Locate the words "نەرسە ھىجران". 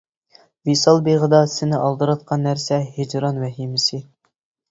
2.47-3.37